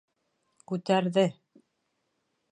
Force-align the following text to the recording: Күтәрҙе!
Күтәрҙе! 0.71 1.25